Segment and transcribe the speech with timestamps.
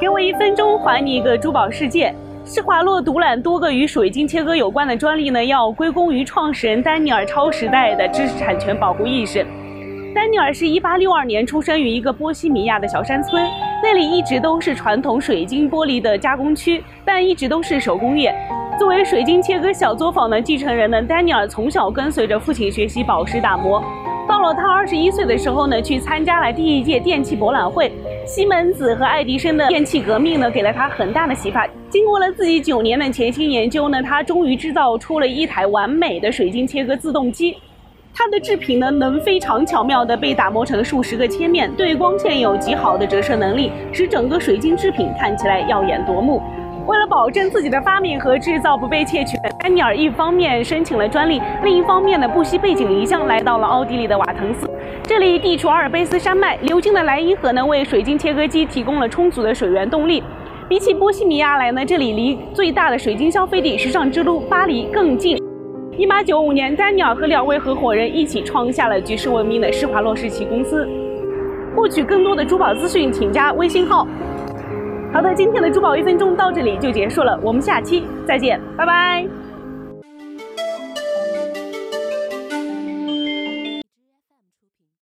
[0.00, 2.14] 给我一分钟，还你一个珠宝世界。
[2.44, 9.44] 施华洛独揽多个与水晶切割有关的专利呢，要归功于创始人丹尼尔超时代的知识产权保护意识。
[10.14, 13.44] 丹尼尔是一八六二年出生于一个波西米亚的小山村，
[13.82, 18.32] 那里一直都是传统水晶玻璃的加工区，但一直都是手工业。
[18.78, 23.82] 作为水晶切割小作坊的继承人呢，丹尼尔从小跟随着父亲学习宝石打磨。
[24.28, 27.90] 到了他二十一岁的时候呢，去参加了第一届电器博览会。
[28.28, 31.66] 西门子和爱迪生的电气革命呢，给了他很大的启发。
[31.88, 37.56] 经过了自己九年的潜心研究呢，他终于制造出了一台完美的水晶切割自动机。
[38.12, 46.42] 它的制品呢，能非常巧妙地被打磨成数十个切面，对光线有极好的折射能力，使整个水晶制品看起来耀眼夺目。
[46.88, 54.66] 为了保证自己的发明和制造不被窃取，丹尼尔一方面申请了专利，另一方面呢不惜背井离乡来到了奥地利的瓦滕斯。
[55.02, 60.24] 这里地处阿尔卑斯山脉，流经的莱茵河呢为水晶切割机提供了充足的水源动力。
[60.66, 65.38] 比起波西米亚来呢，这里离最大的水晶消费地——时尚之都巴黎更近。
[65.98, 70.88] 一八九五年，丹尼尔和两位合伙人一起创下了举世闻名的施华洛世奇公司。
[71.76, 74.06] 获取更多的珠宝资讯，请加微信号。
[75.12, 79.47] 好的，今天的珠宝一分钟到这里就结束了，我们下期再见，拜拜。